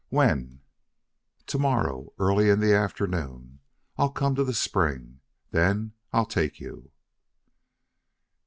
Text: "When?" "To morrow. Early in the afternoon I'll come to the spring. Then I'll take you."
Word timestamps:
"When?" 0.09 0.61
"To 1.45 1.59
morrow. 1.59 2.11
Early 2.17 2.49
in 2.49 2.59
the 2.59 2.73
afternoon 2.73 3.59
I'll 3.99 4.09
come 4.09 4.33
to 4.33 4.43
the 4.43 4.51
spring. 4.51 5.19
Then 5.51 5.91
I'll 6.11 6.25
take 6.25 6.59
you." 6.59 6.89